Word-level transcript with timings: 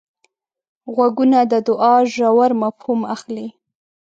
غوږونه 0.93 1.39
د 1.51 1.53
دوعا 1.67 1.95
ژور 2.13 2.51
مفهوم 2.61 2.99
اخلي 3.15 3.47